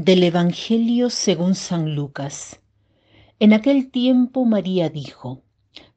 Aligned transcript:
Del 0.00 0.22
Evangelio 0.22 1.10
según 1.10 1.56
San 1.56 1.96
Lucas. 1.96 2.60
En 3.40 3.52
aquel 3.52 3.90
tiempo 3.90 4.44
María 4.44 4.90
dijo, 4.90 5.42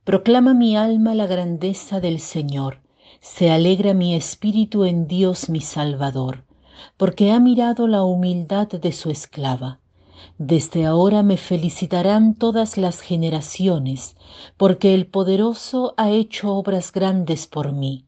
Proclama 0.03 0.55
mi 0.55 0.75
alma 0.75 1.13
la 1.13 1.27
grandeza 1.27 1.99
del 1.99 2.19
Señor, 2.19 2.81
se 3.19 3.51
alegra 3.51 3.93
mi 3.93 4.15
espíritu 4.15 4.85
en 4.85 5.07
Dios 5.07 5.49
mi 5.49 5.61
Salvador, 5.61 6.45
porque 6.97 7.31
ha 7.31 7.39
mirado 7.39 7.87
la 7.87 8.03
humildad 8.03 8.69
de 8.69 8.91
su 8.91 9.11
esclava. 9.11 9.79
Desde 10.39 10.87
ahora 10.87 11.21
me 11.21 11.37
felicitarán 11.37 12.33
todas 12.33 12.79
las 12.79 13.01
generaciones, 13.01 14.17
porque 14.57 14.95
el 14.95 15.05
poderoso 15.05 15.93
ha 15.97 16.09
hecho 16.09 16.55
obras 16.55 16.91
grandes 16.91 17.45
por 17.45 17.71
mí. 17.71 18.07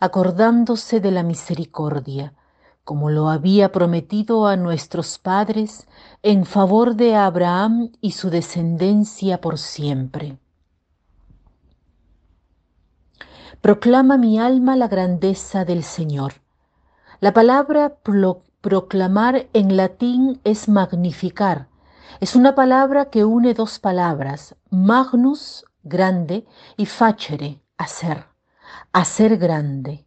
acordándose 0.00 1.00
de 1.00 1.10
la 1.10 1.22
misericordia, 1.22 2.34
como 2.84 3.10
lo 3.10 3.28
había 3.28 3.72
prometido 3.72 4.46
a 4.46 4.56
nuestros 4.56 5.18
padres 5.18 5.86
en 6.22 6.44
favor 6.44 6.94
de 6.94 7.16
Abraham 7.16 7.90
y 8.00 8.12
su 8.12 8.30
descendencia 8.30 9.40
por 9.40 9.58
siempre. 9.58 10.38
Proclama 13.60 14.16
mi 14.18 14.38
alma 14.38 14.76
la 14.76 14.86
grandeza 14.86 15.64
del 15.64 15.82
Señor. 15.82 16.34
La 17.20 17.32
palabra 17.32 17.96
proclamar 18.60 19.48
en 19.52 19.76
latín 19.76 20.40
es 20.44 20.68
magnificar. 20.68 21.68
Es 22.20 22.36
una 22.36 22.54
palabra 22.54 23.06
que 23.10 23.24
une 23.24 23.54
dos 23.54 23.80
palabras, 23.80 24.54
magnus, 24.70 25.64
grande, 25.82 26.46
y 26.76 26.86
facere, 26.86 27.60
hacer 27.78 28.35
hacer 28.96 29.36
grande. 29.36 30.06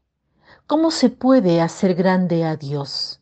¿Cómo 0.65 0.89
se 0.89 1.11
puede 1.11 1.61
hacer 1.61 1.93
grande 1.93 2.43
a 2.43 2.55
Dios? 2.55 3.21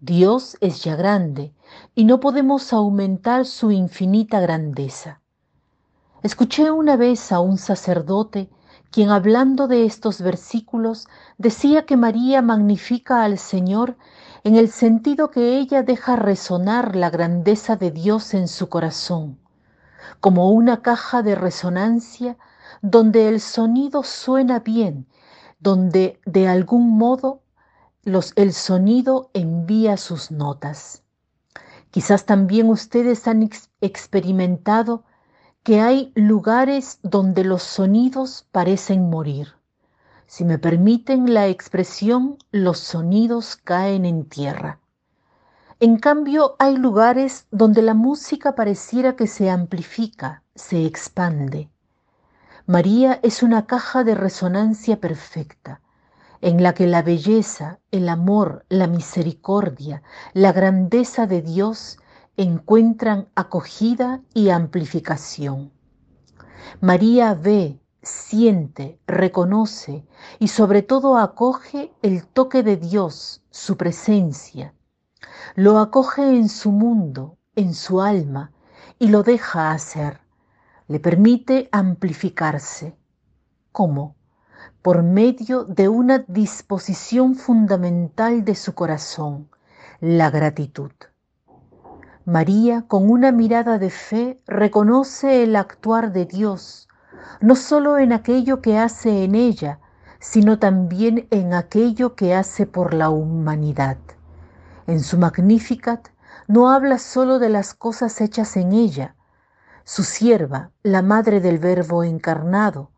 Dios 0.00 0.56
es 0.60 0.82
ya 0.82 0.96
grande 0.96 1.54
y 1.94 2.04
no 2.04 2.18
podemos 2.18 2.72
aumentar 2.72 3.46
su 3.46 3.70
infinita 3.70 4.40
grandeza. 4.40 5.20
Escuché 6.24 6.72
una 6.72 6.96
vez 6.96 7.30
a 7.30 7.38
un 7.38 7.58
sacerdote 7.58 8.50
quien 8.90 9.10
hablando 9.10 9.68
de 9.68 9.84
estos 9.84 10.20
versículos 10.20 11.06
decía 11.38 11.86
que 11.86 11.96
María 11.96 12.42
magnifica 12.42 13.22
al 13.22 13.38
Señor 13.38 13.96
en 14.42 14.56
el 14.56 14.68
sentido 14.68 15.30
que 15.30 15.58
ella 15.58 15.84
deja 15.84 16.16
resonar 16.16 16.96
la 16.96 17.10
grandeza 17.10 17.76
de 17.76 17.92
Dios 17.92 18.34
en 18.34 18.48
su 18.48 18.68
corazón, 18.68 19.38
como 20.18 20.50
una 20.50 20.82
caja 20.82 21.22
de 21.22 21.36
resonancia 21.36 22.36
donde 22.84 23.28
el 23.28 23.40
sonido 23.40 24.02
suena 24.02 24.60
bien, 24.60 25.06
donde 25.58 26.20
de 26.26 26.48
algún 26.48 26.98
modo 26.98 27.40
el 28.36 28.52
sonido 28.52 29.30
envía 29.32 29.96
sus 29.96 30.30
notas. 30.30 31.02
Quizás 31.90 32.26
también 32.26 32.68
ustedes 32.68 33.26
han 33.26 33.48
experimentado 33.80 35.02
que 35.62 35.80
hay 35.80 36.12
lugares 36.14 36.98
donde 37.02 37.42
los 37.42 37.62
sonidos 37.62 38.46
parecen 38.52 39.08
morir. 39.08 39.54
Si 40.26 40.44
me 40.44 40.58
permiten 40.58 41.32
la 41.32 41.48
expresión, 41.48 42.36
los 42.50 42.80
sonidos 42.80 43.56
caen 43.56 44.04
en 44.04 44.26
tierra. 44.26 44.78
En 45.80 45.96
cambio, 45.96 46.54
hay 46.58 46.76
lugares 46.76 47.46
donde 47.50 47.80
la 47.80 47.94
música 47.94 48.54
pareciera 48.54 49.16
que 49.16 49.26
se 49.26 49.48
amplifica, 49.48 50.42
se 50.54 50.84
expande. 50.84 51.70
María 52.66 53.20
es 53.22 53.42
una 53.42 53.66
caja 53.66 54.04
de 54.04 54.14
resonancia 54.14 54.98
perfecta, 54.98 55.82
en 56.40 56.62
la 56.62 56.72
que 56.72 56.86
la 56.86 57.02
belleza, 57.02 57.78
el 57.90 58.08
amor, 58.08 58.64
la 58.70 58.86
misericordia, 58.86 60.02
la 60.32 60.50
grandeza 60.50 61.26
de 61.26 61.42
Dios 61.42 61.98
encuentran 62.38 63.28
acogida 63.34 64.22
y 64.32 64.48
amplificación. 64.48 65.72
María 66.80 67.34
ve, 67.34 67.82
siente, 68.02 68.98
reconoce 69.06 70.06
y 70.38 70.48
sobre 70.48 70.80
todo 70.80 71.18
acoge 71.18 71.92
el 72.00 72.26
toque 72.26 72.62
de 72.62 72.78
Dios, 72.78 73.42
su 73.50 73.76
presencia. 73.76 74.72
Lo 75.54 75.78
acoge 75.78 76.22
en 76.22 76.48
su 76.48 76.72
mundo, 76.72 77.36
en 77.56 77.74
su 77.74 78.00
alma 78.00 78.52
y 78.98 79.08
lo 79.08 79.22
deja 79.22 79.70
hacer 79.70 80.23
le 80.88 81.00
permite 81.00 81.68
amplificarse. 81.72 82.96
¿Cómo? 83.72 84.16
Por 84.82 85.02
medio 85.02 85.64
de 85.64 85.88
una 85.88 86.18
disposición 86.28 87.34
fundamental 87.34 88.44
de 88.44 88.54
su 88.54 88.74
corazón, 88.74 89.48
la 90.00 90.30
gratitud. 90.30 90.92
María, 92.26 92.84
con 92.86 93.10
una 93.10 93.32
mirada 93.32 93.78
de 93.78 93.90
fe, 93.90 94.42
reconoce 94.46 95.42
el 95.42 95.56
actuar 95.56 96.12
de 96.12 96.26
Dios, 96.26 96.88
no 97.40 97.56
solo 97.56 97.98
en 97.98 98.12
aquello 98.12 98.60
que 98.60 98.78
hace 98.78 99.24
en 99.24 99.34
ella, 99.34 99.80
sino 100.20 100.58
también 100.58 101.26
en 101.30 101.52
aquello 101.52 102.14
que 102.14 102.34
hace 102.34 102.66
por 102.66 102.94
la 102.94 103.10
humanidad. 103.10 103.98
En 104.86 105.00
su 105.00 105.18
Magnificat 105.18 106.08
no 106.46 106.70
habla 106.70 106.98
solo 106.98 107.38
de 107.38 107.50
las 107.50 107.74
cosas 107.74 108.20
hechas 108.20 108.56
en 108.56 108.72
ella, 108.72 109.16
su 109.84 110.02
sierva, 110.02 110.70
la 110.82 111.02
madre 111.02 111.40
del 111.40 111.58
Verbo 111.58 112.04
encarnado, 112.04 112.90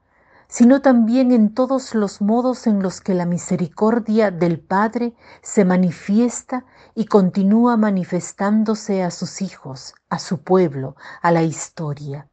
sino 0.49 0.81
también 0.81 1.33
en 1.33 1.53
todos 1.53 1.95
los 1.95 2.21
modos 2.21 2.67
en 2.67 2.83
los 2.83 3.01
que 3.01 3.15
la 3.15 3.27
misericordia 3.27 4.31
del 4.31 4.61
Padre 4.61 5.15
se 5.43 5.65
manifiesta 5.65 6.65
y 6.95 7.07
continúa 7.07 7.77
manifestándose 7.77 9.03
a 9.03 9.11
sus 9.11 9.43
hijos, 9.43 9.95
a 10.09 10.19
su 10.19 10.43
pueblo, 10.43 10.97
a 11.23 11.33
la 11.33 11.43
historia. 11.43 12.29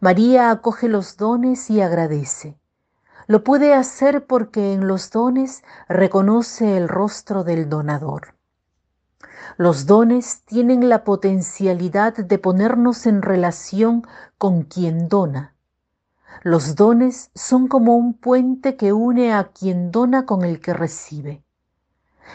María 0.00 0.50
acoge 0.50 0.88
los 0.88 1.16
dones 1.16 1.70
y 1.70 1.80
agradece. 1.80 2.58
Lo 3.26 3.42
puede 3.44 3.74
hacer 3.74 4.26
porque 4.26 4.74
en 4.74 4.86
los 4.86 5.10
dones 5.10 5.62
reconoce 5.88 6.76
el 6.76 6.88
rostro 6.88 7.44
del 7.44 7.68
donador. 7.68 8.37
Los 9.56 9.86
dones 9.86 10.42
tienen 10.44 10.88
la 10.88 11.04
potencialidad 11.04 12.14
de 12.16 12.38
ponernos 12.38 13.06
en 13.06 13.22
relación 13.22 14.06
con 14.36 14.62
quien 14.62 15.08
dona. 15.08 15.54
Los 16.42 16.76
dones 16.76 17.30
son 17.34 17.66
como 17.66 17.96
un 17.96 18.14
puente 18.14 18.76
que 18.76 18.92
une 18.92 19.32
a 19.32 19.44
quien 19.48 19.90
dona 19.90 20.26
con 20.26 20.44
el 20.44 20.60
que 20.60 20.72
recibe. 20.74 21.42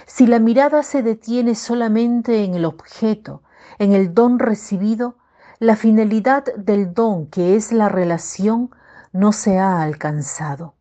Si 0.05 0.25
la 0.25 0.39
mirada 0.39 0.83
se 0.83 1.03
detiene 1.03 1.55
solamente 1.55 2.43
en 2.43 2.55
el 2.55 2.65
objeto, 2.65 3.43
en 3.79 3.93
el 3.93 4.13
don 4.13 4.39
recibido, 4.39 5.17
la 5.59 5.75
finalidad 5.75 6.43
del 6.57 6.93
don, 6.93 7.27
que 7.27 7.55
es 7.55 7.71
la 7.71 7.87
relación, 7.87 8.71
no 9.13 9.31
se 9.31 9.59
ha 9.59 9.81
alcanzado. 9.81 10.75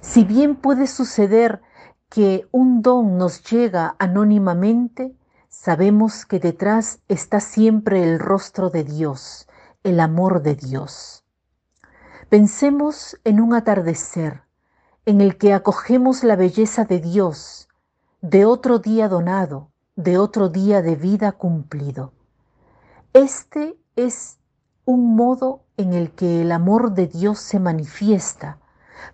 Si 0.00 0.24
bien 0.24 0.56
puede 0.56 0.86
suceder 0.86 1.60
que 2.10 2.48
un 2.50 2.82
don 2.82 3.18
nos 3.18 3.48
llega 3.48 3.94
anónimamente, 4.00 5.16
sabemos 5.48 6.26
que 6.26 6.40
detrás 6.40 6.98
está 7.06 7.38
siempre 7.38 8.02
el 8.02 8.18
rostro 8.18 8.68
de 8.68 8.82
Dios, 8.82 9.48
el 9.84 10.00
amor 10.00 10.42
de 10.42 10.56
Dios. 10.56 11.24
Pensemos 12.28 13.16
en 13.22 13.40
un 13.40 13.54
atardecer 13.54 14.42
en 15.06 15.20
el 15.20 15.38
que 15.38 15.54
acogemos 15.54 16.24
la 16.24 16.34
belleza 16.34 16.84
de 16.84 16.98
Dios, 16.98 17.68
de 18.20 18.44
otro 18.44 18.80
día 18.80 19.08
donado, 19.08 19.70
de 19.94 20.18
otro 20.18 20.48
día 20.48 20.82
de 20.82 20.96
vida 20.96 21.32
cumplido. 21.32 22.12
Este 23.12 23.78
es 23.94 24.38
un 24.84 25.14
modo 25.14 25.62
en 25.76 25.92
el 25.92 26.10
que 26.10 26.42
el 26.42 26.50
amor 26.50 26.92
de 26.92 27.06
Dios 27.06 27.38
se 27.38 27.60
manifiesta 27.60 28.59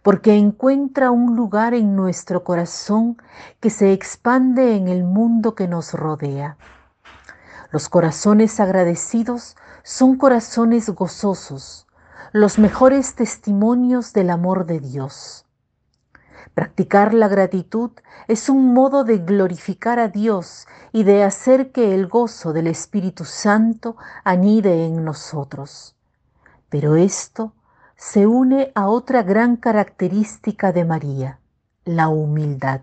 porque 0.03 0.37
encuentra 0.37 1.11
un 1.11 1.37
lugar 1.37 1.75
en 1.75 1.97
nuestro 1.97 2.45
corazón 2.45 3.17
que 3.61 3.71
se 3.71 3.93
expande 3.93 4.77
en 4.77 4.89
el 4.89 5.05
mundo 5.05 5.55
que 5.55 5.69
nos 5.69 5.93
rodea. 5.93 6.57
Los 7.71 7.89
corazones 7.89 8.61
agradecidos 8.61 9.57
son 9.83 10.17
corazones 10.17 10.89
gozosos, 10.91 11.87
los 12.33 12.59
mejores 12.59 13.15
testimonios 13.15 14.13
del 14.13 14.31
amor 14.31 14.67
de 14.67 14.81
Dios. 14.81 15.47
Practicar 16.55 17.13
la 17.13 17.29
gratitud 17.29 17.91
es 18.29 18.49
un 18.49 18.73
modo 18.73 19.05
de 19.05 19.19
glorificar 19.19 19.99
a 19.99 20.09
Dios 20.09 20.67
y 20.91 21.05
de 21.05 21.23
hacer 21.23 21.71
que 21.71 21.95
el 21.95 22.07
gozo 22.07 22.55
del 22.55 22.67
Espíritu 22.67 23.27
Santo 23.27 23.97
anide 24.25 24.87
en 24.87 25.05
nosotros. 25.05 25.97
Pero 26.71 26.97
esto 26.97 27.53
se 27.97 28.27
une 28.27 28.73
a 28.75 28.89
otra 28.89 29.23
gran 29.23 29.57
característica 29.57 30.73
de 30.73 30.85
María, 30.85 31.41
la 31.85 32.09
humildad, 32.09 32.83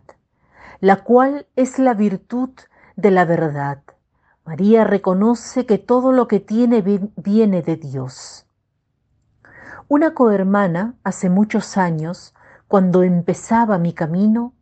la 0.79 1.03
cual 1.03 1.45
es 1.55 1.77
la 1.77 1.93
virtud 1.93 2.49
de 2.95 3.11
la 3.11 3.25
verdad. 3.25 3.83
María 4.43 4.83
reconoce 4.83 5.65
que 5.65 5.77
todo 5.77 6.11
lo 6.11 6.27
que 6.27 6.39
tiene 6.39 6.81
viene 7.15 7.61
de 7.61 7.75
Dios. 7.77 8.47
Una 9.87 10.13
cohermana 10.15 10.95
hace 11.03 11.29
muchos 11.29 11.77
años 11.77 12.33
cuando 12.67 13.03
empezaba 13.03 13.77
mi 13.77 13.93
camino, 13.93 14.53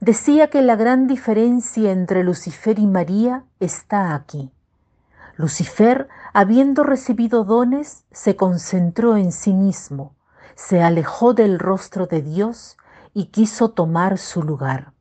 decía 0.00 0.48
que 0.48 0.62
la 0.62 0.76
gran 0.76 1.06
diferencia 1.06 1.92
entre 1.92 2.24
Lucifer 2.24 2.78
y 2.78 2.86
María 2.86 3.44
está 3.60 4.14
aquí. 4.14 4.50
Lucifer, 5.40 6.08
habiendo 6.34 6.84
recibido 6.84 7.44
dones, 7.44 8.04
se 8.12 8.36
concentró 8.36 9.16
en 9.16 9.32
sí 9.32 9.54
mismo, 9.54 10.14
se 10.54 10.82
alejó 10.82 11.32
del 11.32 11.58
rostro 11.58 12.06
de 12.06 12.20
Dios 12.20 12.76
y 13.14 13.26
quiso 13.26 13.70
tomar 13.70 14.18
su 14.18 14.42
lugar. 14.42 14.92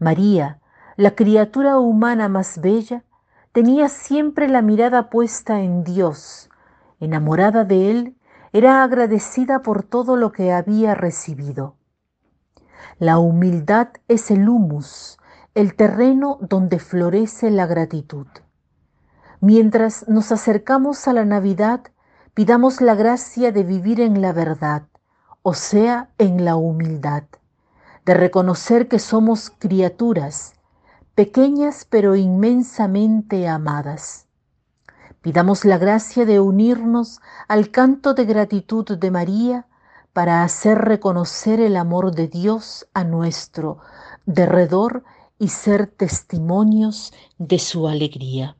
María, 0.00 0.60
la 0.96 1.14
criatura 1.14 1.78
humana 1.78 2.28
más 2.28 2.60
bella, 2.60 3.04
tenía 3.52 3.88
siempre 3.88 4.48
la 4.48 4.60
mirada 4.60 5.08
puesta 5.08 5.60
en 5.60 5.84
Dios, 5.84 6.50
enamorada 6.98 7.64
de 7.64 7.92
Él 7.92 8.16
era 8.52 8.82
agradecida 8.82 9.62
por 9.62 9.84
todo 9.84 10.16
lo 10.16 10.32
que 10.32 10.52
había 10.52 10.96
recibido. 10.96 11.76
La 12.98 13.18
humildad 13.18 13.90
es 14.08 14.32
el 14.32 14.48
humus, 14.48 15.18
el 15.54 15.76
terreno 15.76 16.38
donde 16.40 16.80
florece 16.80 17.52
la 17.52 17.66
gratitud. 17.66 18.26
Mientras 19.40 20.08
nos 20.08 20.32
acercamos 20.32 21.08
a 21.08 21.12
la 21.12 21.24
Navidad, 21.24 21.80
pidamos 22.34 22.80
la 22.80 22.94
gracia 22.94 23.52
de 23.52 23.62
vivir 23.62 24.00
en 24.00 24.20
la 24.20 24.32
verdad, 24.32 24.82
o 25.42 25.54
sea, 25.54 26.10
en 26.18 26.44
la 26.44 26.56
humildad, 26.56 27.24
de 28.04 28.14
reconocer 28.14 28.88
que 28.88 28.98
somos 28.98 29.50
criaturas, 29.58 30.54
pequeñas 31.14 31.86
pero 31.88 32.16
inmensamente 32.16 33.48
amadas 33.48 34.28
Pidamos 35.20 35.64
la 35.64 35.78
gracia 35.78 36.24
de 36.24 36.38
unirnos 36.38 37.20
al 37.48 37.70
canto 37.70 38.14
de 38.14 38.24
gratitud 38.24 38.86
de 38.96 39.10
María 39.10 39.66
para 40.12 40.44
hacer 40.44 40.78
reconocer 40.78 41.60
el 41.60 41.76
amor 41.76 42.14
de 42.14 42.28
Dios 42.28 42.88
a 42.94 43.02
nuestro 43.02 43.78
derredor 44.26 45.02
y 45.38 45.48
ser 45.48 45.88
testimonios 45.88 47.12
de 47.36 47.58
su 47.58 47.88
alegría. 47.88 48.57